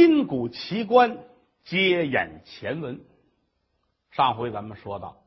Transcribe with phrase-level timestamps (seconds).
[0.00, 1.18] 金谷奇观，
[1.64, 3.00] 接演前文。
[4.12, 5.24] 上回咱们说到，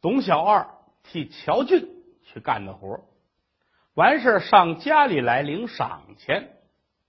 [0.00, 0.68] 董小二
[1.02, 1.86] 替乔俊
[2.24, 3.04] 去干的活，
[3.92, 6.48] 完事上家里来领赏钱。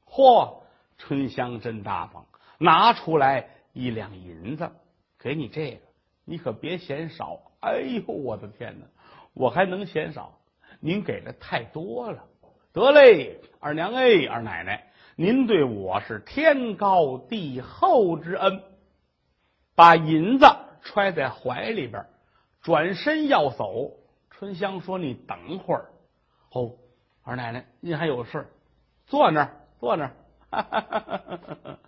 [0.06, 0.64] 嚯，
[0.98, 2.26] 春香真大方，
[2.58, 4.70] 拿出来一两银子
[5.18, 5.82] 给你这个，
[6.26, 7.40] 你可别嫌少。
[7.62, 8.86] 哎呦，我的天哪，
[9.34, 10.38] 我还能嫌少？
[10.82, 12.26] 您给的太多了。
[12.74, 14.87] 得嘞，二娘哎，二奶奶。
[15.20, 18.62] 您对我是天高地厚之恩，
[19.74, 20.46] 把银子
[20.84, 22.06] 揣在怀里边，
[22.62, 23.94] 转身要走。
[24.30, 25.90] 春香说：“你等会儿。”
[26.54, 26.72] 哦，
[27.24, 28.48] 二奶奶，您还有事
[29.08, 30.12] 坐那儿，坐那儿。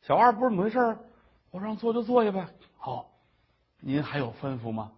[0.00, 0.96] 小二不是怎么回事
[1.50, 2.48] 我让坐就坐下呗。
[2.78, 3.10] 好，
[3.80, 4.92] 您还有吩咐吗？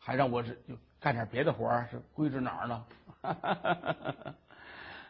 [0.00, 0.52] 还让我这
[0.98, 2.84] 干点别的活儿是归置哪儿呢？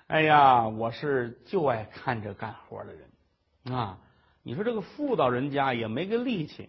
[0.06, 3.98] 哎呀，我是就爱看着干活的人啊！
[4.42, 6.68] 你说这个妇道人家也没个力气，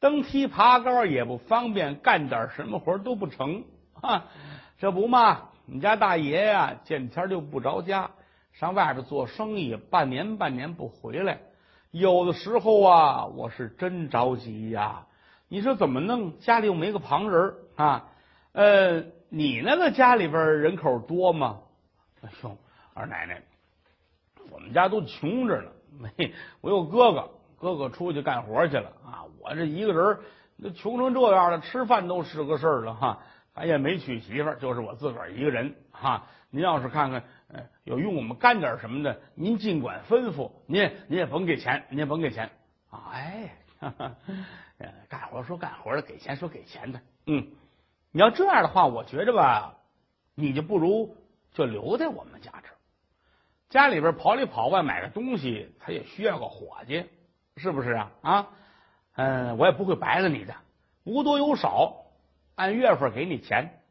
[0.00, 3.64] 登梯爬高也不方便，干点什么活都不成
[4.02, 4.26] 啊！
[4.78, 8.10] 这不嘛，我们家大爷呀，见天就不着家，
[8.52, 11.40] 上外边做生意，半年半年不回来。
[11.90, 15.06] 有的时候啊，我是真着急呀！
[15.48, 16.38] 你说怎么弄？
[16.38, 18.10] 家里又没个旁人啊？
[18.52, 21.60] 呃，你那个家里边人口多吗？
[22.20, 22.58] 哎呦！
[22.94, 23.42] 二奶奶，
[24.50, 29.24] 我们家都穷着呢，没我有哥哥，哥哥出去干活去了啊。
[29.40, 30.20] 我这一个人，
[30.56, 33.18] 那穷成这样了，吃饭都是个事儿了哈。
[33.52, 36.26] 咱也没娶媳妇，就是我自个儿一个人哈。
[36.50, 37.24] 您要是看看，
[37.82, 40.52] 有用我们干点什么的，您尽管吩咐。
[40.66, 42.48] 您您也甭给钱，您也甭给钱
[42.90, 43.10] 啊。
[43.12, 43.56] 哎，
[45.08, 47.00] 干活说干活的，给钱说给钱的。
[47.26, 47.48] 嗯，
[48.12, 49.74] 你要这样的话，我觉着吧，
[50.36, 51.16] 你就不如
[51.52, 52.52] 就留在我们家。
[53.74, 57.06] 家里边跑里跑外买个东西，他也需要个伙计，
[57.56, 58.12] 是不是啊？
[58.22, 58.46] 啊，
[59.16, 60.54] 嗯，我也不会白了你的，
[61.02, 62.04] 无多有少，
[62.54, 63.82] 按月份给你钱。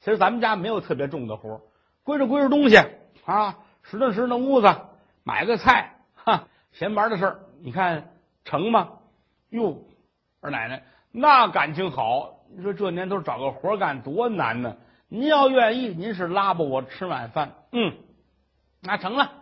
[0.00, 1.62] 其实咱们家没有特别重的活，
[2.02, 2.76] 归置归置东西
[3.24, 4.76] 啊，拾掇拾掇屋子，
[5.24, 8.12] 买个菜，哈，闲玩的事儿，你看
[8.44, 8.98] 成吗？
[9.48, 9.78] 哟，
[10.42, 12.44] 二奶奶，那感情好。
[12.54, 14.76] 你说这年头找个活干多难呢？
[15.08, 17.94] 您要愿意，您是拉吧我吃晚饭，嗯。
[18.82, 19.32] 那成了，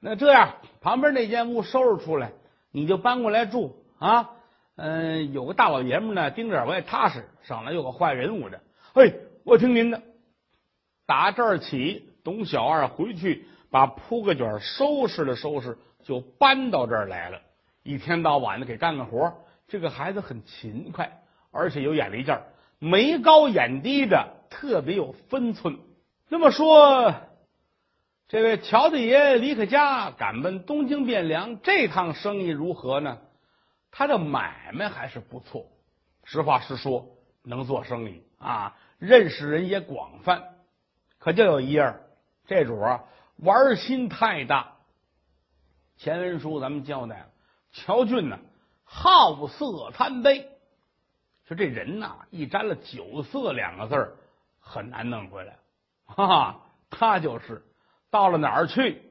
[0.00, 2.32] 那这样旁边那间屋收拾出来，
[2.72, 4.30] 你就搬过来住啊。
[4.76, 8.60] 嗯，有个大老爷们呢，盯着我也踏实，省了有个坏人物的。
[8.94, 9.12] 哎，
[9.44, 10.02] 我听您的。
[11.06, 17.40] 打这儿起，董小二回去把铺个卷收拾了收拾，就搬到这儿来了。
[17.82, 19.34] 一天到晚的给干干活。
[19.68, 22.42] 这个孩子很勤快，而且有眼力劲儿，
[22.78, 25.78] 眉高眼低的，特别有分寸。
[26.28, 27.14] 那么说。
[28.30, 33.18] 这位乔大爷离开家，赶奔东京汴梁，这趟生意如何呢？
[33.90, 35.66] 他的买卖还是不错，
[36.22, 37.08] 实话实说，
[37.42, 40.44] 能做生意啊，认识人也广泛。
[41.18, 41.96] 可就有一样，
[42.46, 43.02] 这主啊
[43.38, 44.74] 玩心太大。
[45.96, 47.30] 前文书咱们交代了，
[47.72, 48.38] 乔俊呢
[48.84, 50.48] 好色贪杯，
[51.48, 54.16] 说这人呐一沾了酒色两个字，
[54.60, 55.58] 很难弄回来。
[56.04, 56.60] 哈哈，
[56.90, 57.66] 他就是。
[58.10, 59.02] 到了哪儿去，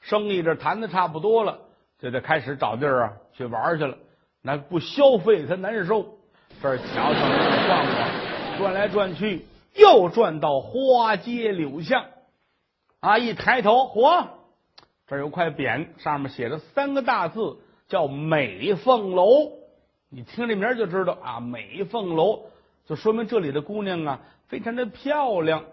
[0.00, 1.58] 生意这谈的差不多了，
[1.98, 3.96] 就得开始找地儿啊去玩去了。
[4.42, 6.18] 那不消费他难受。
[6.62, 12.04] 这儿瞧瞧，那逛逛，转来转去，又转到花街柳巷。
[13.00, 14.28] 啊，一抬头，嚯，
[15.08, 17.58] 这儿有块匾，上面写着三个大字，
[17.88, 19.50] 叫美凤楼。
[20.10, 22.44] 你听这名就知道啊，美凤楼
[22.86, 25.64] 就说明这里的姑娘啊非常的漂亮。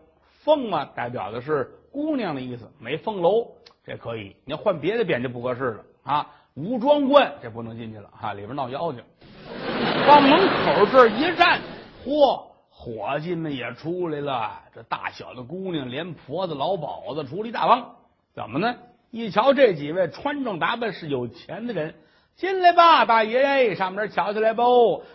[0.43, 1.75] 凤啊，代表的是。
[1.91, 3.47] 姑娘的意思，美凤楼
[3.83, 6.27] 这可以，你要换别的匾就不合适了啊！
[6.55, 9.01] 武装观这不能进去了哈，里边闹妖精。
[10.07, 11.59] 往门口这一站，
[12.05, 17.95] 嚯，伙计们也出来了，这大小的姑娘，连婆子、老鸨子出了一大帮。
[18.33, 18.75] 怎么呢？
[19.11, 21.95] 一瞧这几位穿着打扮是有钱的人，
[22.35, 24.63] 进来吧，大爷，上面瞧起来吧，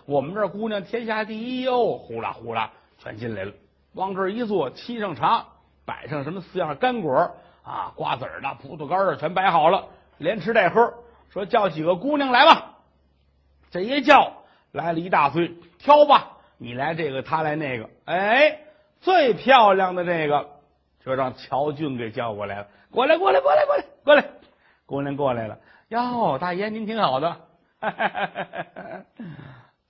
[0.04, 1.96] 我们这姑娘天下第一哟！
[1.96, 3.52] 呼啦呼啦，全进来了，
[3.94, 5.46] 往这一坐，沏上茶。
[5.86, 9.86] 摆上什么四样干果啊，瓜子儿的、葡萄干儿全摆好了，
[10.18, 10.92] 连吃带喝。
[11.30, 12.76] 说叫几个姑娘来吧，
[13.70, 14.32] 这一叫
[14.72, 17.88] 来了一大堆，挑吧，你来这个，他来那个。
[18.04, 18.60] 哎，
[19.00, 20.48] 最漂亮的这个，
[21.04, 22.68] 就让乔俊给叫过来了。
[22.90, 24.24] 过来，过来，过来，过来，过来，
[24.86, 25.58] 姑娘过来了。
[25.88, 27.36] 哟，大爷您挺好的，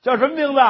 [0.03, 0.61] 叫什么名字？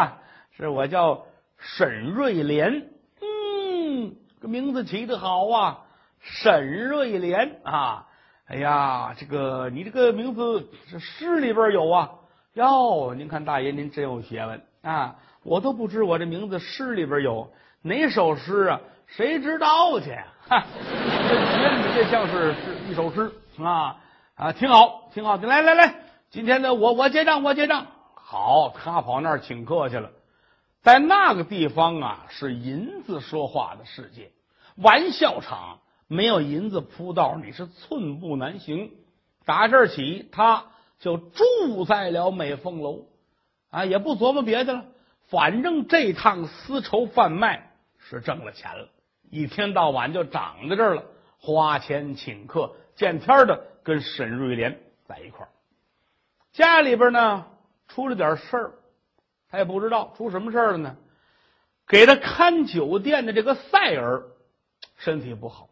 [0.57, 1.27] 是我叫
[1.59, 2.91] 沈瑞莲。
[3.23, 4.15] 嗯
[4.47, 5.79] 名字起的好啊，
[6.21, 8.07] 沈瑞莲啊，
[8.47, 12.11] 哎呀，这个你这个名字这诗里边有啊。
[12.55, 15.17] 哟，您看大爷您真有学问啊！
[15.43, 17.53] 我都不知我这名字诗里边有
[17.83, 18.81] 哪首诗啊？
[19.07, 20.17] 谁知道去？
[20.49, 23.31] 哈，觉得你这像是是一首诗
[23.63, 23.99] 啊
[24.37, 25.47] 啊，挺好，挺好的。
[25.47, 25.95] 来来来，
[26.31, 27.87] 今天呢，我我结账，我结账。
[28.15, 30.11] 好，他跑那儿请客去了。
[30.83, 34.31] 在那个地方啊，是银子说话的世界，
[34.77, 38.93] 玩笑场没有银子铺道，你是寸步难行。
[39.45, 40.67] 打这儿起，他。
[40.99, 43.05] 就住在了美凤楼，
[43.69, 44.85] 啊，也不琢磨别的了，
[45.29, 48.89] 反正这趟丝绸贩卖是挣了钱了，
[49.31, 51.05] 一天到晚就长在这儿了，
[51.39, 55.51] 花钱请客，见天的跟沈瑞莲在一块儿。
[56.55, 57.45] 家里边呢
[57.89, 58.73] 出了点事儿，
[59.51, 60.97] 他也不知道出什么事儿了呢。
[61.87, 64.25] 给他看酒店的这个赛儿
[64.97, 65.69] 身体不好，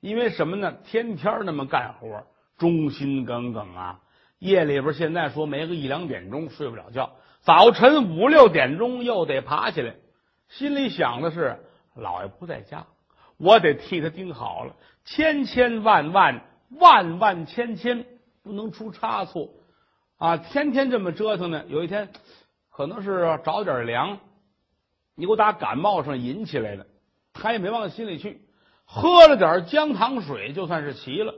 [0.00, 0.72] 因为什么呢？
[0.84, 2.26] 天天那么干活，
[2.58, 4.00] 忠心耿耿啊。
[4.38, 7.12] 夜里边现在说没个一两点钟睡不了觉，
[7.42, 9.94] 早晨五六点钟又得爬起来，
[10.48, 11.60] 心里想的是
[11.94, 12.86] 老爷不在家，
[13.36, 14.74] 我得替他盯好了，
[15.04, 18.04] 千千万万万万千千
[18.42, 19.50] 不能出差错
[20.18, 20.36] 啊！
[20.36, 22.08] 天天这么折腾呢，有一天
[22.70, 24.18] 可能是着点凉，
[25.14, 26.86] 你给我打感冒上引起来的，
[27.32, 28.40] 他也没往心里去，
[28.84, 31.34] 喝了点姜糖水就算是齐了，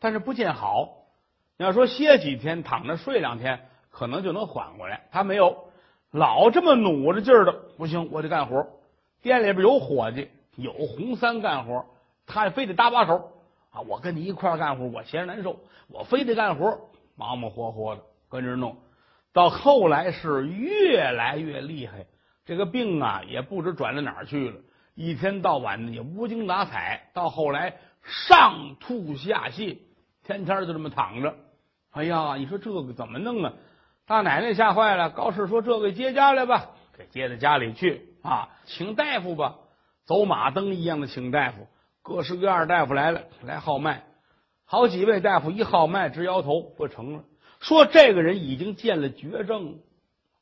[0.00, 1.04] 但是不见好。
[1.56, 5.06] 你要说歇几天，躺着睡两天，可能就能缓过来。
[5.12, 5.68] 他没有，
[6.10, 8.66] 老这么努着劲儿的，不行，我得干活。
[9.22, 11.86] 店里边有伙计，有红三干活，
[12.26, 13.32] 他也非得搭把手
[13.70, 13.80] 啊！
[13.82, 18.76] 我跟你一块干活，我闲着难受，我非得干活，忙忙活活的跟着弄。
[19.32, 22.06] 到后来是越来越厉害，
[22.44, 24.56] 这个病啊也不知转到哪儿去了，
[24.94, 29.78] 一天到晚的也无精打采，到后来上吐下泻，
[30.24, 31.34] 天天就这么躺着。
[31.90, 33.52] 哎呀，你说这个怎么弄啊？
[34.06, 35.10] 大奶奶吓坏了。
[35.10, 39.56] 高氏说：“这个接家来吧，给接到家里去啊，请大夫吧，
[40.04, 41.66] 走马灯一样的请大夫，
[42.02, 44.04] 各式各样的大夫来了，来号脉。
[44.66, 47.24] 好几位大夫一号脉直摇头，不成了，
[47.60, 49.78] 说这个人已经见了绝症。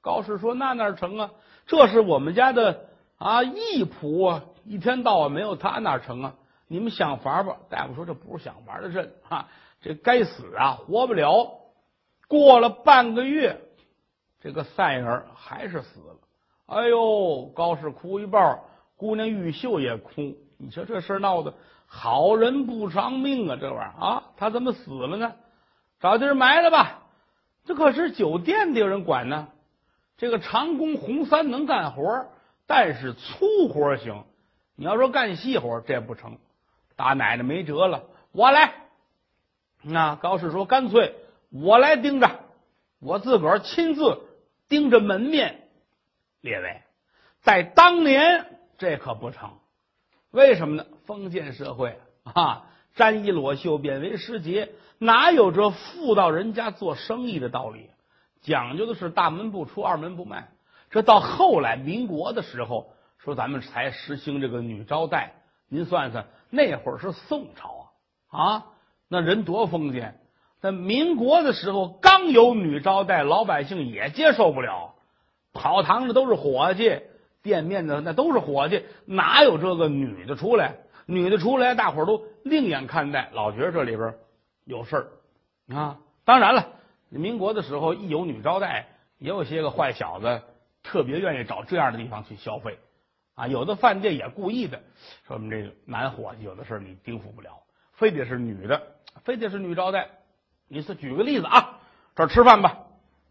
[0.00, 1.30] 高氏说：那哪成啊？
[1.66, 2.86] 这是我们家的
[3.22, 6.34] 啊义仆啊，一天到晚没有他哪成啊？
[6.66, 7.56] 你们想法吧。
[7.68, 9.48] 大夫说：这不是想法的事啊。”
[9.82, 11.58] 这该死啊，活不了！
[12.28, 13.60] 过了半个月，
[14.40, 16.16] 这个赛儿还是死了。
[16.66, 18.60] 哎呦，高氏哭一半，
[18.96, 20.36] 姑娘玉秀也哭。
[20.56, 21.54] 你说这事闹的，
[21.86, 23.58] 好人不长命啊！
[23.60, 25.32] 这玩意儿啊，他怎么死了呢？
[25.98, 27.02] 找地儿埋了吧。
[27.64, 29.48] 这可是酒店得有人管呢。
[30.16, 32.26] 这个长工红三能干活，
[32.74, 34.24] 但是粗活行。
[34.76, 36.38] 你要说干细活，这不成。
[36.96, 38.72] 大奶奶没辙了，我来。
[39.82, 41.14] 那高氏说：“干脆
[41.50, 42.40] 我来盯着，
[42.98, 44.22] 我自个儿亲自
[44.70, 45.68] 盯着门面。
[46.40, 46.80] 列位，
[47.42, 49.50] 在当年这可不成，
[50.30, 50.86] 为什么呢？
[51.04, 57.90] 封建社会啊，沾衣裸袖贬为师节，哪有这妇道人家做生意的道理？
[58.40, 60.48] 讲究的是大门不出，二门不迈。
[60.92, 65.32] 这到后来民国的时候，说咱们才实行这个女招待。
[65.68, 67.90] 您算算，那会儿是宋朝
[68.28, 68.66] 啊啊！”
[69.08, 70.20] 那人多封建，
[70.60, 74.94] 在民国的时候刚有女招待，老百姓也接受不了。
[75.54, 77.00] 跑堂的都是伙计，
[77.42, 80.76] 店面的那都是伙计，哪有这个女的出来？
[81.06, 84.14] 女的出来，大伙都另眼看待，老觉得这里边
[84.64, 85.98] 有事儿啊。
[86.26, 86.68] 当然了，
[87.08, 90.42] 民国的时候一有女招待，也有些个坏小子
[90.82, 92.78] 特别愿意找这样的地方去消费
[93.34, 93.46] 啊。
[93.46, 94.82] 有的饭店也故意的，
[95.26, 97.62] 说我们这个男伙计有的事你应付不了，
[97.92, 98.80] 非得是女的。
[99.24, 100.08] 非得是女招待，
[100.68, 101.78] 你是举个例子啊，
[102.16, 102.78] 这儿吃饭吧，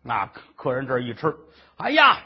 [0.03, 1.35] 那客人这一吃，
[1.77, 2.19] 哎呀，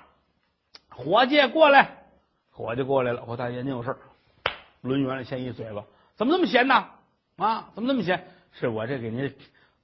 [0.90, 2.04] 伙计过来，
[2.52, 3.96] 伙计过来了，我大爷您有事
[4.82, 6.86] 抡圆了先一嘴巴，怎么那么闲呢？
[7.38, 8.28] 啊，怎么那么闲？
[8.52, 9.34] 是我这给您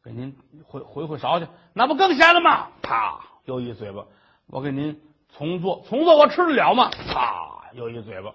[0.03, 2.67] 给您回回回勺去，那不更闲了吗？
[2.81, 4.05] 啪，又一嘴巴，
[4.47, 5.01] 我给您
[5.37, 6.89] 重做重做，我吃得了吗？
[7.13, 8.33] 啪，又一嘴巴，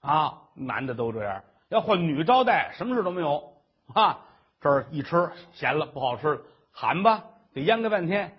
[0.00, 3.52] 啊，男的都这样，要换女招待，什么事都没有
[3.94, 4.18] 啊。
[4.60, 8.36] 这儿一吃咸了不好吃，喊吧，得央个半天。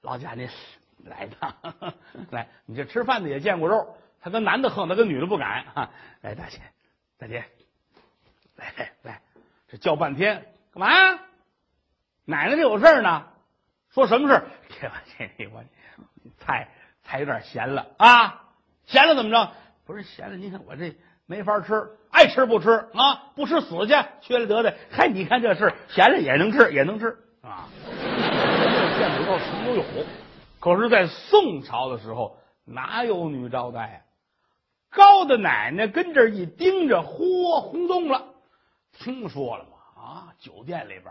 [0.00, 0.48] 老贾，您
[1.04, 1.54] 来一趟，
[2.30, 5.66] 来，你这吃饭的也见过肉，他跟男的横，他跟女的不敢。
[5.74, 5.90] 哈，
[6.22, 6.58] 来，大姐，
[7.18, 7.44] 大姐，
[8.56, 9.22] 来来来，
[9.68, 11.20] 这叫半天干嘛呀？
[12.24, 13.26] 奶奶这有事呢，
[13.90, 14.42] 说什么事
[14.80, 14.90] 这
[15.36, 15.62] 这我
[16.38, 16.68] 菜
[17.08, 18.42] 菜有点咸了啊，
[18.84, 19.50] 咸了怎么着？
[19.86, 24.76] 不是咸了，你看我这没法吃，爱吃不吃啊，不吃死去，缺了得的。
[24.90, 27.66] 嗨，你看这事，闲了也能吃，也能吃啊。
[28.98, 29.84] 见不到什么都有，
[30.60, 32.36] 可是，在宋朝的时候，
[32.66, 33.98] 哪有女招待啊？
[34.90, 38.26] 高的奶奶跟这一盯着，嚯，轰动了。
[38.92, 39.70] 听说了吗？
[39.96, 41.04] 啊，酒店里边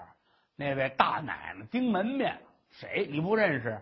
[0.56, 2.39] 那位大奶奶盯门面，
[2.70, 3.82] 谁你不认识？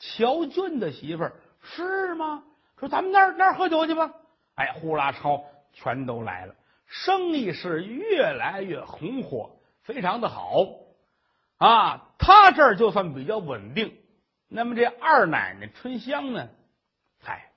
[0.00, 1.32] 乔俊的媳妇儿
[1.64, 2.44] 是吗？
[2.78, 4.12] 说咱们那儿那儿喝酒去吧。
[4.54, 6.54] 哎，呼啦超全都来了，
[6.86, 10.64] 生意是越来越红火，非常的好
[11.58, 12.08] 啊。
[12.18, 13.96] 他这儿就算比较稳定。
[14.48, 16.48] 那么这二奶奶春香呢？
[17.20, 17.50] 嗨，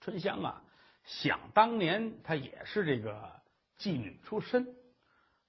[0.00, 0.62] 春香啊。
[1.04, 3.32] 想当年，她也是这个
[3.78, 4.66] 妓女出身。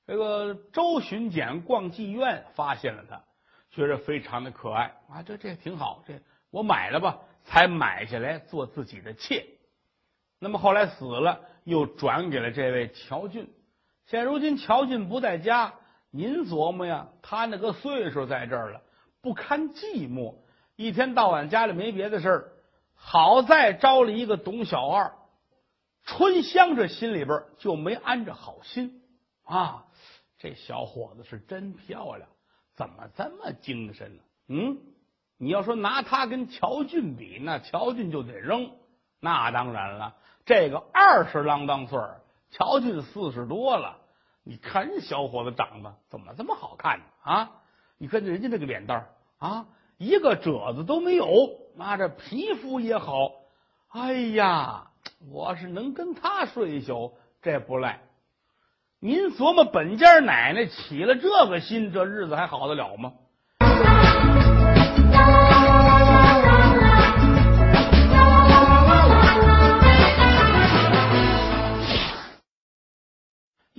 [0.08, 3.22] 这个周巡检逛妓院，发现了她，
[3.70, 6.20] 觉得非常的可爱啊，这这挺好，这
[6.50, 9.46] 我买了吧，才买下来做自己的妾。
[10.40, 13.50] 那么后来死了，又转给了这位乔俊。
[14.08, 15.74] 现如今乔俊不在家，
[16.10, 18.82] 您琢磨呀，他那个岁数在这儿了，
[19.22, 20.36] 不堪寂寞，
[20.76, 22.54] 一天到晚家里没别的事儿，
[22.96, 25.14] 好在招了一个董小二。
[26.04, 29.04] 春香这心里边就没安着好心
[29.44, 29.86] 啊！
[30.40, 32.28] 这小伙子是真漂亮，
[32.74, 34.24] 怎么这么精神呢？
[34.48, 34.78] 嗯，
[35.42, 38.70] 你要说拿他跟乔俊比，那乔俊就得扔。
[39.20, 40.14] 那当然了，
[40.46, 42.22] 这个二十郎当岁儿，
[42.52, 43.98] 乔俊四十多了。
[44.44, 47.06] 你看人小伙子长得怎么这么好看呢？
[47.24, 47.52] 啊，
[47.98, 49.66] 你看人家那个脸蛋儿啊，
[49.98, 51.26] 一个褶子都没有，
[51.76, 53.32] 妈这皮肤也好。
[53.90, 54.90] 哎呀！
[55.32, 58.02] 我是能跟他睡一宿，这不赖。
[59.00, 63.14] 您琢磨，本家奶奶起了这个心，这日子还好得了吗？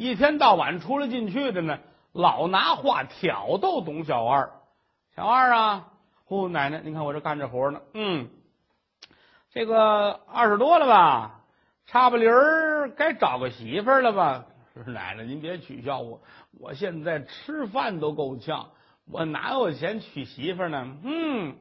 [0.03, 1.79] 一天到晚出来进去的呢，
[2.13, 4.51] 老拿话挑逗董小二。
[5.15, 5.93] 小二啊，
[6.25, 8.29] 呼奶奶，你看我这干着活呢，嗯。
[9.53, 11.43] 这个二十多了吧，
[11.87, 14.45] 差不离儿该找个媳妇了吧？
[14.87, 16.21] 奶奶，您别取笑我，
[16.59, 18.71] 我现在吃饭都够呛，
[19.09, 20.97] 我哪有钱娶媳妇呢？
[21.05, 21.55] 嗯，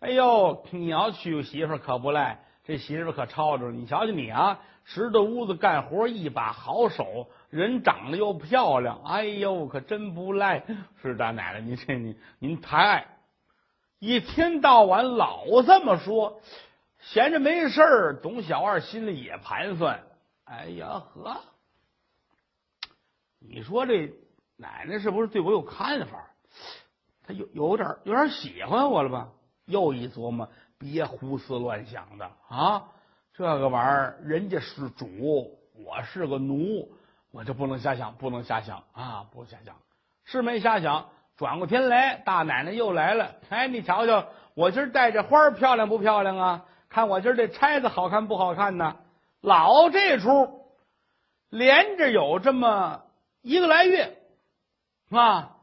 [0.00, 3.70] 哎呦，你要娶媳妇可不赖，这媳妇可抄着。
[3.70, 10.62] 你瞧瞧你啊，拾掇屋子干活一把好手，人长得又漂亮，哎呦，可真不赖。
[11.00, 13.06] 是大奶奶，您这您您抬爱，
[13.98, 16.40] 一天到晚老这么说。
[17.00, 20.02] 闲着没事儿，董小二心里也盘算。
[20.44, 21.40] 哎呀呵，
[23.38, 24.12] 你说这
[24.56, 26.30] 奶奶是不是对我有看法？
[27.26, 29.30] 他有有点有点喜欢我了吧？
[29.64, 30.48] 又一琢磨，
[30.78, 32.84] 别胡思乱想的啊！
[33.32, 36.92] 这个玩意儿，人家是主，我是个奴，
[37.36, 39.26] 我就不能瞎想，不能瞎想啊！
[39.30, 39.76] 不瞎想，
[40.24, 41.10] 是没瞎想。
[41.36, 43.34] 转过天来，大奶奶又来了。
[43.50, 46.64] 哎，你瞧瞧，我今儿带着花漂亮不漂亮啊？
[46.88, 48.96] 看我今儿这钗子好看不好看呢？
[49.42, 50.64] 老这出，
[51.50, 53.02] 连着有这么
[53.42, 54.16] 一个来月
[55.10, 55.58] 啊。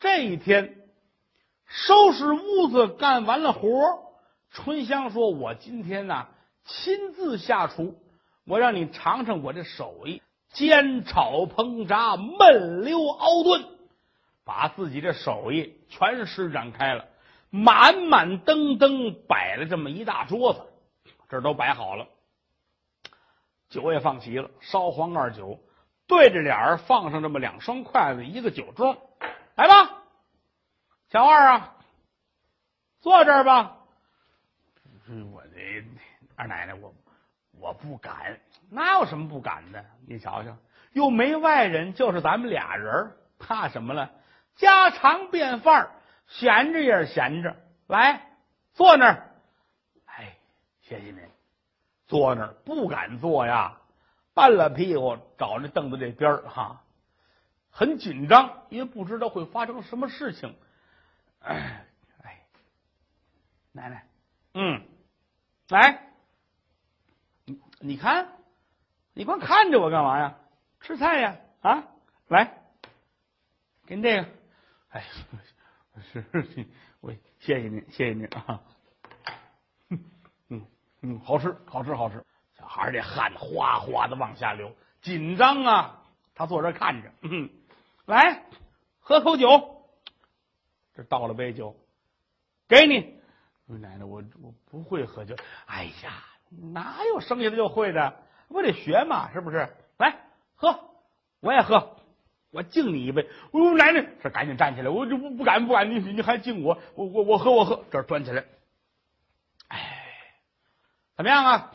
[0.00, 0.78] 这一天
[1.64, 3.70] 收拾屋子干完了活
[4.50, 6.26] 春香说：“我今天呐
[6.64, 7.94] 亲自下厨，
[8.44, 13.64] 我让你尝尝我这手艺，煎炒烹炸焖溜熬炖，
[14.44, 17.06] 把自己的手艺全施展开了。”
[17.50, 20.60] 满满登登摆了这么一大桌子，
[21.30, 22.06] 这都摆好了，
[23.70, 25.58] 酒也放齐了，烧黄二酒，
[26.06, 28.98] 对着脸儿放上这么两双筷子，一个酒盅，
[29.54, 30.02] 来吧，
[31.08, 31.76] 小二啊，
[33.00, 33.78] 坐这儿吧。
[35.32, 35.82] 我这
[36.36, 36.92] 二奶奶，我
[37.60, 39.84] 我不敢，哪有什么不敢的？
[40.06, 40.56] 你瞧瞧，
[40.92, 44.10] 又没外人，就是咱们俩人，怕什么了？
[44.56, 45.90] 家常便饭。
[46.26, 48.20] 闲着也是闲着，来
[48.74, 49.30] 坐那儿。
[50.04, 50.36] 哎，
[50.82, 51.20] 谢谢您。
[52.06, 53.78] 坐那儿不敢坐呀，
[54.34, 56.82] 半拉屁股找那凳子这边儿哈，
[57.70, 60.54] 很紧张，因为不知道会发生什么事情。
[61.40, 61.86] 哎，
[63.72, 64.06] 奶奶，
[64.52, 64.82] 嗯，
[65.68, 66.07] 来，
[67.80, 68.32] 你看，
[69.14, 70.36] 你光看着我干嘛呀？
[70.80, 71.84] 吃菜呀啊！
[72.28, 72.62] 来，
[73.86, 74.28] 给你这个，
[74.90, 75.04] 哎。
[76.12, 76.24] 是，
[77.00, 78.62] 我谢谢您，谢谢您啊！
[80.48, 80.64] 嗯
[81.02, 82.24] 嗯，好吃，好吃，好吃。
[82.56, 86.04] 小孩这汗哗哗的往下流，紧张啊！
[86.34, 87.50] 他坐这看着，嗯，
[88.06, 88.44] 来
[89.00, 89.84] 喝口酒。
[90.94, 91.76] 这倒了杯酒，
[92.68, 93.18] 给你。
[93.66, 95.34] 奶奶，我我不会喝酒。
[95.66, 98.14] 哎呀，哪有生下来就会的？
[98.48, 99.68] 不得学嘛，是不是？
[99.98, 100.16] 来
[100.54, 100.78] 喝，
[101.40, 101.96] 我也喝，
[102.50, 103.28] 我敬你一杯。
[103.50, 108.44] 我奶奶，这赶紧站起来，我就不不敢不敢，你你还敬我，我我我喝我喝，这端起来。
[109.68, 109.78] 哎，
[111.16, 111.72] 怎么样啊？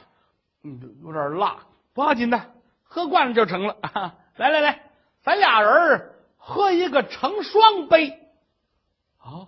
[0.63, 1.59] 嗯，有点辣，
[1.93, 2.51] 不要紧的，
[2.83, 3.77] 喝惯了就成了。
[4.37, 4.81] 来来来，
[5.21, 8.19] 咱俩人喝一个成双杯。
[9.19, 9.47] 啊，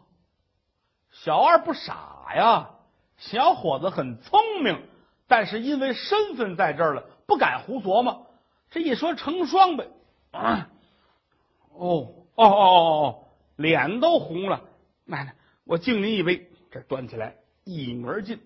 [1.09, 2.69] 小二不傻呀，
[3.17, 4.87] 小伙子很聪明，
[5.27, 8.27] 但是因为身份在这儿了，不敢胡琢磨。
[8.69, 9.87] 这一说成双呗，
[10.31, 10.69] 啊，
[11.71, 14.61] 哦哦哦哦哦，脸都红了。
[15.05, 18.39] 奶奶，我敬您一杯，这端起来一饮而尽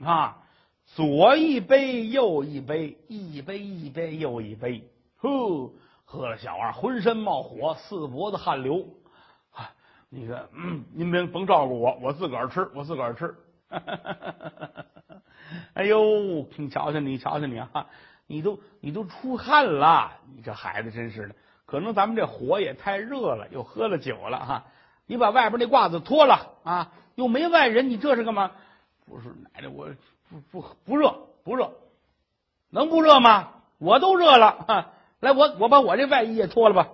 [0.00, 0.42] 啊。
[0.86, 4.88] 左一杯，右一杯，一杯一杯又一杯，
[5.18, 5.72] 呵，
[6.04, 8.86] 喝了小二浑身冒火，四脖子汗流。
[9.50, 9.70] 啊，
[10.08, 13.34] 你说，嗯，您别甭照顾我，我自个儿吃，我自个儿吃。
[15.74, 17.86] 哎呦，你瞧瞧，你瞧瞧你啊，
[18.26, 21.34] 你都你都出汗了，你这孩子真是的。
[21.64, 24.64] 可能咱们这火也太热了，又喝了酒了哈。
[25.06, 28.52] 你把外边那褂子脱了啊，又没外人，你这是干嘛？
[29.06, 29.88] 不是奶奶我。
[30.28, 31.70] 不不不热不热，
[32.70, 33.52] 能不热吗？
[33.78, 34.92] 我都热了。
[35.20, 36.88] 来，我我把我这外衣也脱了吧。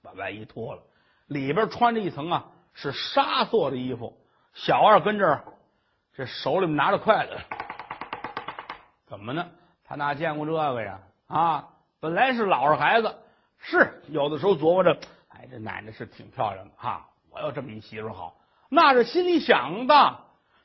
[0.00, 0.82] 把外衣脱了，
[1.26, 4.16] 里边穿着一层啊，是纱做的衣服。
[4.54, 5.42] 小二跟这儿，
[6.16, 7.36] 这手里面拿着筷子，
[9.06, 9.46] 怎么呢？
[9.84, 10.98] 他哪见过这个呀？
[11.28, 11.68] 啊，
[12.00, 13.16] 本来是老实孩子，
[13.58, 17.06] 是有的时候琢磨着，哎，这奶奶是挺漂亮的哈。
[17.30, 18.34] 我要这么一媳妇好，
[18.68, 20.18] 那是心里想的。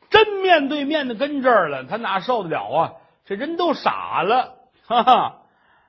[0.10, 2.94] 真面对面的跟这儿了，他哪受得了啊？
[3.26, 4.56] 这人都傻了，
[4.86, 5.42] 哈哈！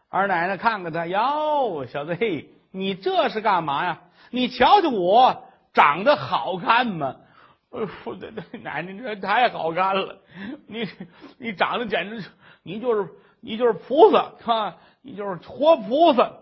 [0.09, 3.99] 二奶奶看看他，哟，小子，嘿，你这是干嘛呀？
[4.31, 7.17] 你瞧瞧我长得好看吗？
[7.85, 10.17] 不对对，奶奶这太好看了，
[10.67, 10.89] 你
[11.37, 12.25] 你长得简直，
[12.63, 13.11] 你就是
[13.41, 16.33] 你就是菩萨，哈，你就是活菩萨。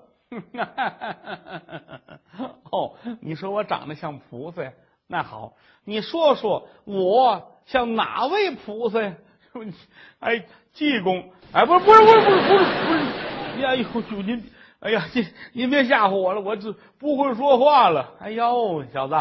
[2.71, 4.73] 哦，你说我长得像菩萨呀？
[5.07, 7.51] 那好，你说说我。
[7.67, 9.15] 像哪位菩萨呀？
[10.19, 10.45] 哎，
[10.75, 11.33] 济公！
[11.51, 13.01] 哎，不是，不是，不是，不是，不是，不是！
[13.65, 18.13] 哎呦，您，哎呀，您您别吓唬我了，我这不会说话了。
[18.21, 19.15] 哎呦，小子，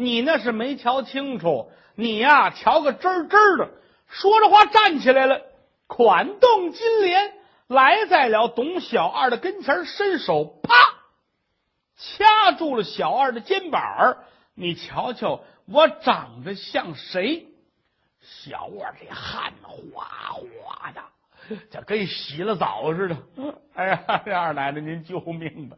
[0.00, 3.68] 你那是没瞧清楚，你呀，瞧个真真的。
[4.06, 5.42] 说着话，站起来了，
[5.88, 7.32] 款动金莲，
[7.66, 10.72] 来在了董小二的跟前，伸手啪
[11.96, 14.18] 掐住了小二的肩膀
[14.54, 17.48] 你瞧瞧，我长得像谁？
[18.20, 20.04] 小二这汗哗
[20.62, 21.02] 哗的，
[21.70, 23.16] 这跟洗了澡似的。
[23.74, 25.76] 哎呀， 这二奶奶您救命吧！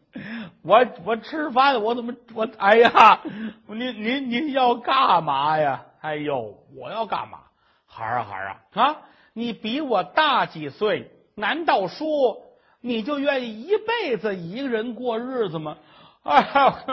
[0.63, 3.21] 我我吃饭，我怎么我哎呀，
[3.67, 5.85] 您您您要干嘛呀？
[6.01, 7.39] 哎呦，我要干嘛？
[7.87, 8.97] 孩儿啊孩儿啊啊！
[9.33, 11.11] 你比我大几岁？
[11.37, 12.39] 难道说
[12.81, 15.77] 你就愿意一辈子一个人过日子吗？
[16.25, 16.85] 哎呀，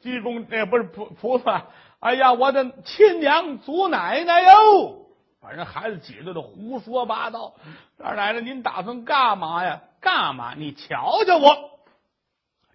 [0.00, 1.66] 济公那不是菩菩萨。
[2.00, 5.05] 哎呀，我的亲娘祖奶奶哟！
[5.46, 7.54] 把人孩子挤兑的胡说八道。
[8.02, 9.80] 二奶奶，您打算干嘛呀？
[10.00, 10.54] 干嘛？
[10.56, 11.70] 你瞧瞧我，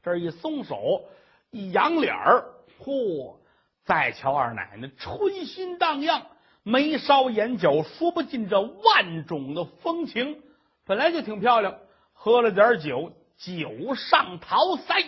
[0.02, 1.04] 这一松手，
[1.50, 2.46] 一扬脸儿，
[2.80, 3.36] 嚯！
[3.84, 6.28] 再瞧二奶奶，春心荡漾，
[6.64, 10.42] 眉梢眼角说不尽这万种的风情。
[10.86, 11.76] 本来就挺漂亮，
[12.14, 15.08] 喝了点酒，酒上桃腮，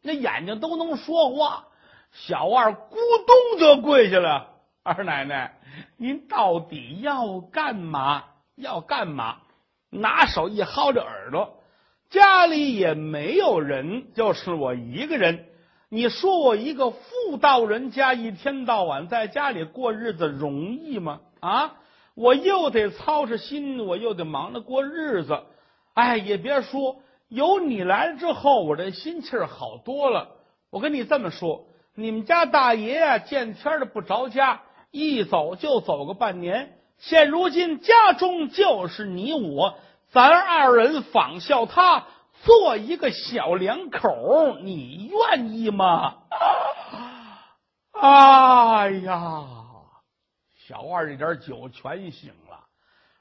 [0.00, 1.66] 那眼睛都能说话。
[2.12, 4.52] 小二咕咚就跪下了。
[4.82, 5.53] 二奶奶，
[5.96, 8.24] 您到底要干嘛？
[8.56, 9.38] 要干嘛？
[9.90, 11.62] 拿手一薅着耳朵，
[12.10, 15.46] 家里也没有人，就是我一个人。
[15.88, 21.20] 你说我一个妇道人家，一天到晚在家里过日子容易吗？
[21.40, 21.74] 啊，
[22.14, 25.44] 我又得操着心，我又得忙着过日子。
[25.94, 26.96] 哎，也别说，
[27.28, 30.30] 有你来了之后，我这心气儿好多了。
[30.70, 31.66] 我跟你这么说。
[31.94, 34.62] 你们家大爷啊，见天儿的不着家，
[34.94, 36.78] 一走就走个半年。
[36.98, 39.76] 现如今家中就是你我，
[40.12, 42.06] 咱二人仿效他，
[42.44, 46.22] 做一个小两口，你愿意吗？
[47.90, 49.44] 啊 哎呀，
[50.54, 52.64] 小二这点酒全醒了，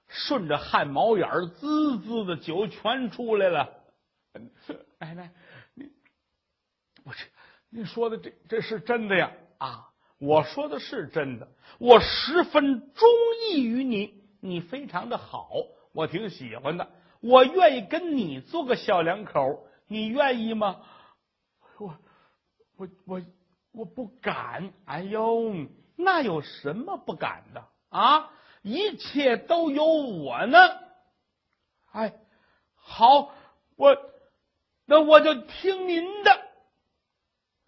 [0.07, 1.27] 顺着汗毛眼
[1.59, 3.67] 滋滋的酒全出来了。
[4.99, 5.31] 奶奶，
[5.73, 5.89] 你
[7.03, 7.27] 我去。
[7.71, 9.31] 你说的这这是真的呀？
[9.57, 9.87] 啊，
[10.25, 11.47] 我说的是真的，
[11.79, 13.09] 我十分中
[13.49, 15.49] 意于你，你非常的好，
[15.91, 20.81] 我挺喜欢的，我愿意跟你做个小两口，你愿意吗？
[21.77, 21.97] 我
[22.77, 23.21] 我我
[23.73, 24.71] 我不敢。
[24.85, 25.53] 哎呦，
[25.97, 28.31] 那有什么不敢的啊？
[28.61, 30.57] 一切都有我呢。
[31.91, 32.13] 哎，
[32.75, 33.33] 好，
[33.75, 33.97] 我
[34.85, 36.42] 那我就听您的。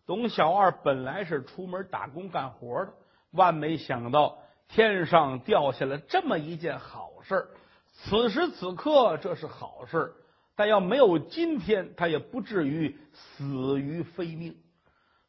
[0.08, 2.94] 董小二本来是出门打工干活的，
[3.32, 4.38] 万没想到
[4.68, 7.48] 天上掉下了这么一件好事
[7.94, 10.14] 此时此刻，这是好事
[10.56, 14.56] 但要没有今天，他也不至于死于非命。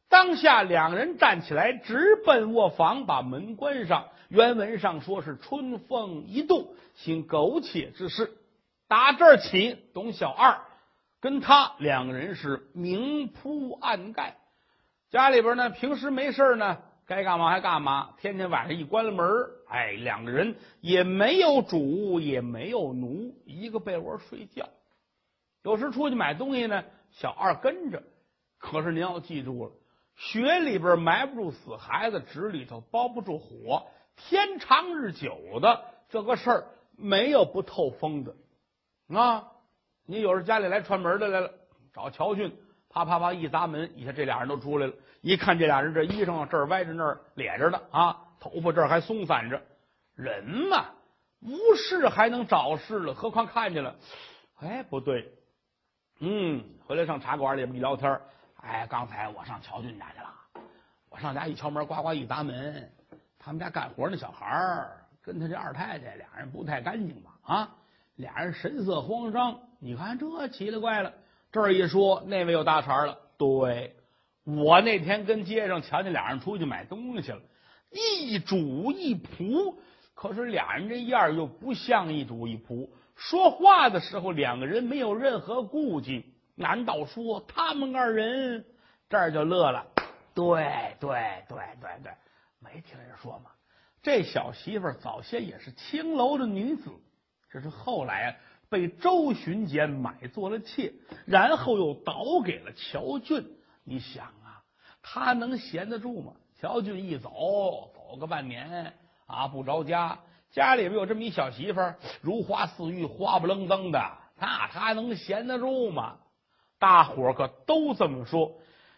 [0.08, 4.08] 当下两人站起来，直奔卧房，把门关上。
[4.28, 8.32] 原文上说是春风一度，行苟且之事。
[8.88, 10.60] 打这儿起，董小二
[11.20, 14.36] 跟他两个人是明铺暗盖。
[15.10, 18.14] 家里边呢，平时没事呢，该干嘛还干嘛。
[18.18, 19.26] 天天晚上一关了门，
[19.68, 24.68] 哎，两个人也没有主，也没有奴，一个被窝睡觉。
[25.62, 28.02] 有时出去买东西呢，小二跟着。
[28.58, 29.72] 可是您要记住了。
[30.16, 33.86] 雪里边埋不住死孩子，纸里头包不住火。
[34.16, 36.66] 天长日久的这个事儿，
[36.96, 38.34] 没有不透风的
[39.14, 39.52] 啊！
[40.06, 41.52] 你有时家里来串门的来了，
[41.92, 42.56] 找乔俊，
[42.96, 44.92] 啪啪啪一砸门，一下这俩人都出来了。
[45.20, 49.60] 一看这俩人，这衣裳这儿歪着那儿咧着的啊，头发这儿还松散着。
[50.14, 50.86] 人嘛，
[51.42, 53.94] 无事还能找事了，何况看见了？
[54.60, 55.30] 哎，不对，
[56.20, 58.18] 嗯，回来上茶馆里边一聊天。
[58.62, 60.64] 哎，刚才我上乔俊家去了，
[61.10, 62.90] 我上家一敲门，呱呱一砸门，
[63.38, 64.88] 他们家干活那小孩
[65.20, 67.30] 跟他这二太太俩人不太干净吧？
[67.42, 67.76] 啊，
[68.14, 69.60] 俩人神色慌张。
[69.80, 71.12] 你看这奇了怪了，
[71.52, 73.18] 这儿一说，那位又搭茬了。
[73.38, 73.94] 对，
[74.44, 77.40] 我那天跟街上瞧见俩人出去买东西了，
[77.90, 79.74] 一主一仆，
[80.14, 86.34] 可是俩人这样又不像一主一仆，说话的时候两个人没有任何顾忌。
[86.54, 88.64] 难道说他们二人
[89.10, 89.86] 这儿就乐了？
[90.34, 92.12] 对对对对对，
[92.58, 93.50] 没听人说吗？
[94.02, 96.90] 这小媳妇早先也是青楼的女子，
[97.50, 100.92] 这是后来被周巡检买做了妾，
[101.26, 103.44] 然后又倒给了乔俊。
[103.84, 104.62] 你想啊，
[105.02, 106.32] 他能闲得住吗？
[106.60, 107.30] 乔俊一走，
[107.94, 108.94] 走个半年
[109.26, 110.18] 啊，不着家，
[110.50, 111.80] 家里边有这么一小媳妇，
[112.22, 114.00] 如花似玉，花不愣登的，
[114.38, 116.16] 那他能闲得住吗？
[116.78, 118.52] 大伙可都这么说，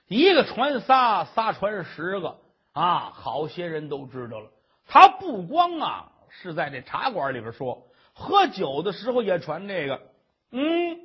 [0.07, 2.39] 一个传仨，仨传十个
[2.73, 3.11] 啊！
[3.13, 4.51] 好些人都知道了。
[4.87, 7.88] 他不光啊是在这茶馆里边说，
[8.19, 10.11] 喝酒的时候也传这个。
[10.51, 10.99] 嗯，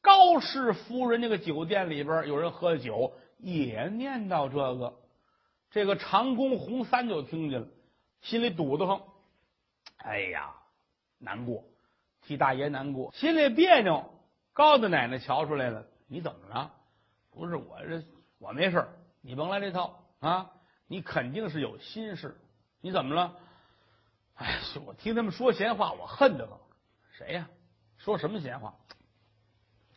[0.00, 4.98] 高氏夫人那个酒店里边有人喝酒，也念叨这个。
[5.70, 7.66] 这个长工洪三就听见了，
[8.22, 9.02] 心里堵得慌。
[9.98, 10.54] 哎呀，
[11.18, 11.64] 难过，
[12.22, 14.10] 替大爷难过，心里别扭。
[14.54, 16.72] 高大奶奶瞧出来了，你怎么了？
[17.30, 18.02] 不是我这，
[18.38, 18.86] 我没事
[19.20, 20.50] 你甭来这套啊！
[20.86, 22.36] 你肯定是有心事。
[22.80, 23.36] 你怎么了？
[24.42, 26.58] 哎，我听他们说闲话，我恨得慌。
[27.12, 27.48] 谁呀？
[27.96, 28.74] 说什么闲话？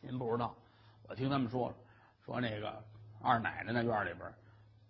[0.02, 0.56] 您不知道？
[1.08, 1.74] 我听他们说，
[2.24, 2.84] 说那个
[3.24, 4.32] 二奶奶那院里边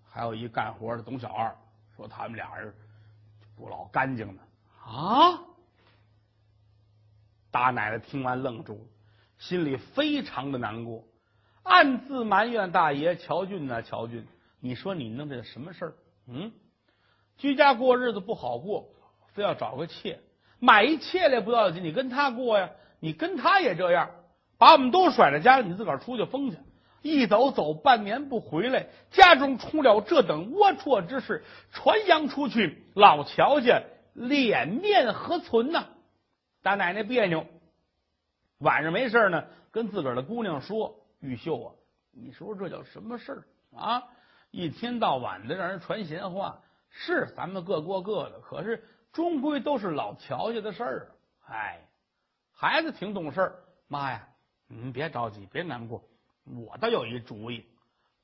[0.03, 1.55] 还有一干活的董小二，
[1.95, 2.73] 说他们俩人
[3.55, 4.41] 不老干净的
[4.83, 5.39] 啊！
[7.49, 8.89] 大奶奶听完愣住了。
[9.37, 11.05] 心里非常的难过，
[11.63, 14.27] 暗自埋怨大爷乔俊呐，乔俊，
[14.59, 15.93] 你说你弄这什么事儿？
[16.27, 16.51] 嗯，
[17.37, 18.89] 居家过日子不好过，
[19.35, 20.19] 非要找个妾，
[20.59, 22.71] 买一妾来不要紧，你跟他过呀？
[23.01, 24.09] 你跟他也这样，
[24.57, 26.57] 把我们都甩在家里，你自个儿出去疯去，
[27.01, 35.85] 一走走半年不回来，家中出了这等龌龊之事，传扬出去，老乔家脸面何存呢？
[36.63, 37.45] 大奶奶别扭。
[38.59, 41.73] 晚上没事呢，跟自个儿的姑娘说：“玉秀啊，
[42.11, 43.43] 你说这叫什么事儿
[43.77, 44.03] 啊？
[44.49, 48.81] 一天到晚的让人传闲话，是咱们各过各的，可是
[49.15, 51.11] 终归都是老乔家的事儿。
[51.47, 51.79] 哎，
[52.51, 53.55] 孩子挺懂事儿，
[53.87, 54.27] 妈呀，
[54.67, 56.03] 您别着急，别难过，
[56.43, 57.65] 我倒有一主意。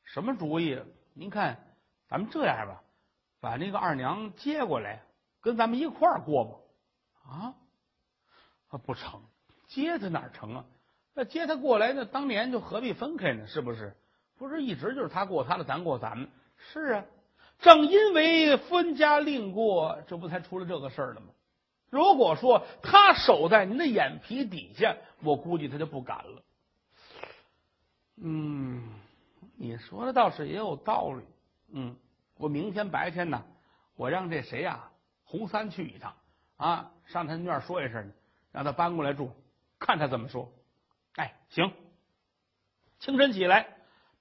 [0.04, 0.78] 什么主意？
[1.14, 1.58] 您看，
[2.10, 2.84] 咱们这样吧，
[3.40, 5.02] 把那个二娘接过来，
[5.40, 6.58] 跟咱们一块儿过吧。
[7.24, 7.56] 啊，
[8.68, 9.22] 啊，不成。”
[9.68, 10.66] 接他哪成啊？
[11.14, 13.48] 那接他过来，那当年就何必分开呢？
[13.48, 13.96] 是不是？
[14.38, 16.30] 不是一直就是他过他的，咱过咱们。
[16.58, 17.06] 是啊，
[17.62, 21.28] 正因为分家另过，这不才出了这个事儿了吗？
[21.90, 26.42] 如果说他守在您的眼皮底下，我估计他就不敢了。
[28.24, 28.84] 嗯，
[29.58, 31.24] 你说的倒是也有道理。
[31.74, 31.96] 嗯，
[32.38, 33.44] 我明天白天呢，
[33.96, 34.90] 我让这谁呀，
[35.24, 36.14] 洪三去一趟
[36.58, 38.12] 啊，上他院说一声，
[38.52, 39.32] 让他搬过来住。
[39.80, 40.52] 看他怎么说，
[41.16, 41.74] 哎，行。
[43.00, 43.68] 清晨起来，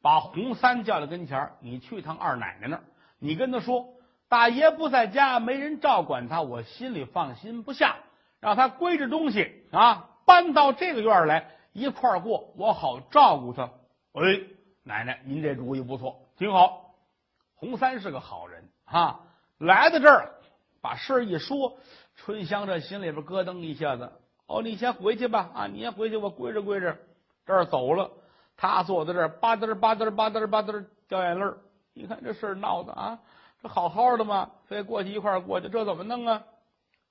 [0.03, 2.83] 把洪三叫到跟前你去趟二奶奶那儿，
[3.21, 3.95] 你跟他说，
[4.29, 7.97] 大爷不在家，没人照管他，我心里放心不下，
[8.41, 13.71] 让他归置东西啊，搬到这个院来，一块儿过，我好照顾他。
[14.15, 14.41] 哎，
[14.83, 16.95] 奶奶，您这主意不错，挺好。
[17.55, 19.21] 洪三是个好人啊，
[19.59, 20.31] 来到这儿
[20.81, 21.77] 把事儿一说，
[22.17, 24.11] 春香这心里边咯噔一下子。
[24.47, 27.07] 哦，你先回去吧，啊，你先回去，我归置归置，
[27.45, 28.11] 这儿走了。
[28.57, 31.59] 他坐在这儿，吧嗒吧嗒吧嗒吧嗒掉眼泪儿。
[32.01, 33.21] 你看这事闹的啊，
[33.61, 36.43] 这好好的嘛，非过去一块儿过去，这怎么弄啊？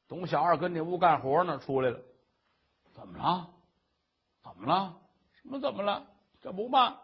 [0.08, 2.00] 董小二跟这屋干活呢，出来了，
[2.94, 3.48] 怎么了？
[4.42, 4.98] 怎么了？
[5.34, 6.08] 什么怎么了？
[6.42, 6.98] 这不嘛，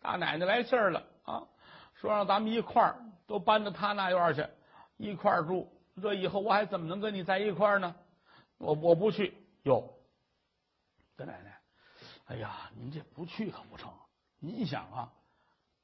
[0.00, 1.46] 大奶奶来信儿了啊，
[1.94, 2.96] 说让咱们一块儿
[3.28, 4.44] 都搬到他那院去，
[4.96, 5.72] 一块儿住。
[6.02, 7.94] 这以后我还怎么能跟你在一块儿呢？
[8.58, 9.32] 我我不去。
[9.62, 9.88] 哟，
[11.16, 11.60] 大奶奶，
[12.26, 13.92] 哎呀，您这不去可不成。
[14.40, 15.12] 您想啊，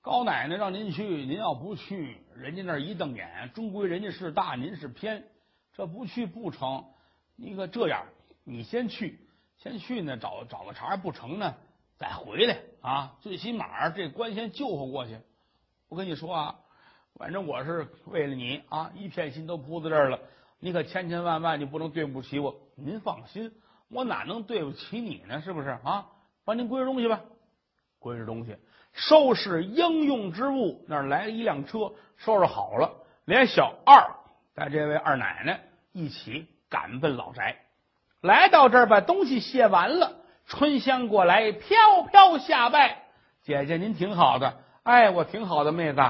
[0.06, 5.24] 高奶奶让您去，您要不去，人家那儿一瞪眼，终归人家是大，您是偏，
[5.72, 6.84] 这不去不成。
[7.34, 8.06] 你可这样，
[8.44, 9.18] 你先去，
[9.56, 11.56] 先去呢，找找个茬不成呢，
[11.98, 13.16] 再回来啊。
[13.20, 15.18] 最起码这关先救活过去。
[15.88, 16.60] 我跟你说啊，
[17.14, 20.20] 反正我是为了你啊，一片心都扑在这儿了。
[20.60, 22.54] 你可千千万万你不能对不起我。
[22.76, 23.52] 您放心。
[23.88, 25.40] 我哪能对不起你呢？
[25.40, 26.06] 是不是啊？
[26.44, 27.22] 帮您归置东西吧，
[27.98, 28.56] 归置东西，
[28.96, 30.84] 收拾应用之物。
[30.88, 32.90] 那儿来了一辆车，收拾好了，
[33.24, 34.16] 连小二
[34.56, 35.60] 带这位二奶奶
[35.92, 37.56] 一起赶奔老宅。
[38.20, 41.76] 来到这儿，把东西卸完了，春香过来飘
[42.10, 43.02] 飘下拜
[43.44, 46.02] ：“姐姐您挺好的，哎，我挺好的，妹子。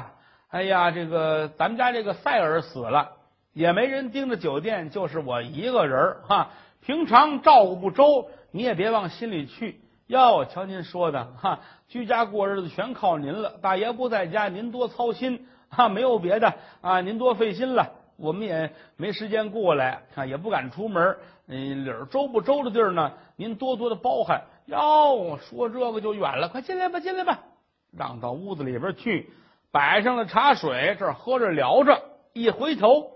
[0.49, 3.13] 哎呀，这个咱们家这个赛尔死了，
[3.53, 6.51] 也没人盯着酒店，就是我一个人哈。”
[6.83, 9.81] 平常照顾不周，你也别往心里去。
[10.07, 13.59] 哟，瞧您说的哈，居家过日子全靠您了。
[13.61, 17.93] 大爷不在家，您多操心啊，没有别的啊，您多费心了。
[18.17, 21.17] 我们也没时间过来啊，也不敢出门。
[21.49, 24.45] 嗯，理儿周不周的地儿呢，您多多的包涵。
[24.67, 27.41] 哟，说这个就远了，快进来吧，进来吧，
[27.93, 29.31] 让到屋子里边去，
[29.73, 32.01] 摆上了茶水，这喝着聊着。
[32.33, 33.11] 一回头，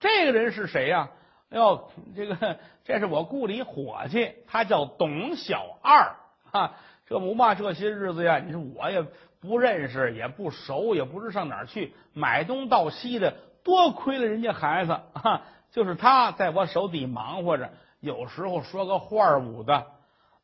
[0.00, 1.08] 这个人是谁呀？
[1.50, 6.16] 哎呦，这个这是我雇的一伙计，他叫董小二
[6.52, 6.76] 啊。
[7.04, 9.04] 这不嘛，这些日子呀，你说我也
[9.40, 13.34] 不认识，也不熟，也不知上哪儿去买东到西的，
[13.64, 15.42] 多亏了人家孩子啊。
[15.72, 19.86] 就是他在我手底忙活着，有时候说个话儿舞的。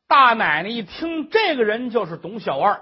[0.07, 2.81] 大奶奶一听，这个人就是董小二，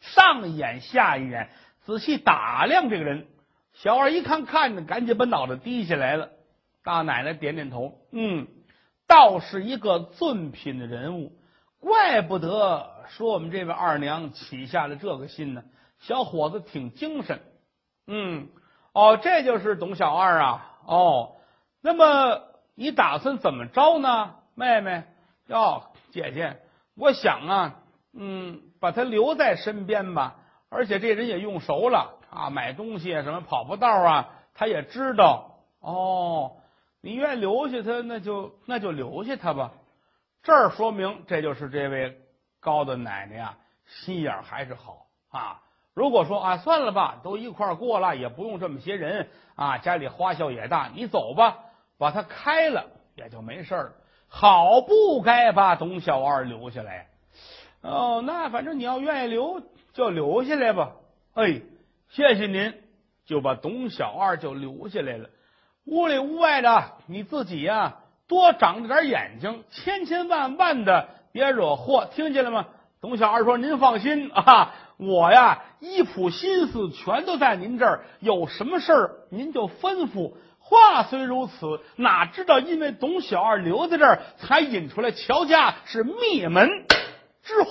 [0.00, 1.50] 上一眼下一眼，
[1.84, 3.26] 仔细打量这个人。
[3.74, 6.30] 小二一看，看着，赶紧把脑袋低下来了。
[6.82, 8.48] 大奶奶点点头，嗯，
[9.06, 11.32] 倒是一个尊品的人物，
[11.86, 15.62] 怪不得说我们这位二娘起下了这个心呢。
[16.00, 17.40] 小伙子挺精神，
[18.08, 18.48] 嗯，
[18.92, 21.36] 哦，这就是董小二啊，哦，
[21.80, 22.42] 那么
[22.74, 25.04] 你打算怎么着呢，妹妹？
[25.46, 26.56] 哟，姐姐，
[26.96, 27.76] 我想啊，
[28.12, 30.34] 嗯，把他留在身边吧，
[30.68, 36.56] 而且这人也用熟了啊，买东西，什么跑不道啊，他也知道，哦。
[37.00, 39.70] 你愿留下他，那就那就留下他吧。
[40.46, 42.20] 这儿说明，这就是这位
[42.60, 45.60] 高的奶奶啊，心眼还是好啊。
[45.92, 51.58] 如果说啊，算了吧，都一块过了，也不用这么些人啊，家里花销也大，你走吧，
[51.98, 53.92] 把他开了也就没事了。
[54.28, 57.08] 好不该把董小二留下来。
[57.80, 59.60] 哦，那反正你要愿意留，
[59.94, 60.92] 就留下来吧。
[61.34, 61.60] 哎，
[62.10, 62.72] 谢谢您，
[63.24, 65.28] 就把董小二就留下来了。
[65.86, 67.96] 屋里屋外的，你自己呀，
[68.28, 72.66] 多长着点眼睛，千千万万的别惹祸，听见了吗？
[73.00, 86.68] 董小二说：“您放心啊，我呀一谱心思全都在您这儿，有什么事儿您就吩咐。”话虽如此，哪知道因为董小二留在这儿，才引出来乔家是灭门
[87.44, 87.70] 之祸。